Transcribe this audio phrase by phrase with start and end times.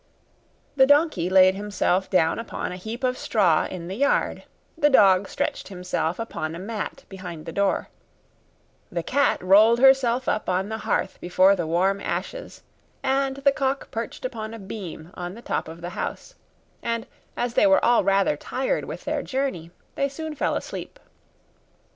[0.77, 5.27] The donkey laid himself down upon a heap of straw in the yard, the dog
[5.29, 7.89] stretched himself upon a mat behind the door,
[8.91, 12.63] the cat rolled herself up on the hearth before the warm ashes,
[13.03, 16.33] and the cock perched upon a beam on the top of the house;
[16.81, 17.05] and,
[17.37, 20.99] as they were all rather tired with their journey, they soon fell asleep.